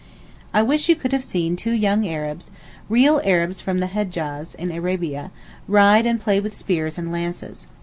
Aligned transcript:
I 0.51 0.63
wish 0.63 0.89
you 0.89 0.95
could 0.95 1.11
have 1.13 1.23
seen 1.23 1.55
two 1.55 1.73
young 1.73 2.07
Arabs 2.07 2.49
(real 2.89 3.21
Arabs 3.23 3.61
from 3.61 3.79
the 3.79 3.85
Hedjaz, 3.85 4.55
in 4.55 4.71
Arabia) 4.71 5.29
ride 5.67 6.07
and 6.07 6.19
play 6.19 6.39
with 6.39 6.55
spears 6.57 6.97
and 6.97 7.11
lances. 7.11 7.67